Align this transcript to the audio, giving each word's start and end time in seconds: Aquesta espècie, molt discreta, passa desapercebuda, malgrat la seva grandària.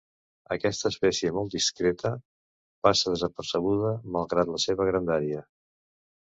Aquesta 0.53 0.89
espècie, 0.93 1.33
molt 1.35 1.51
discreta, 1.57 2.11
passa 2.87 3.13
desapercebuda, 3.17 3.93
malgrat 4.17 4.51
la 4.57 4.63
seva 4.65 4.89
grandària. 4.91 5.47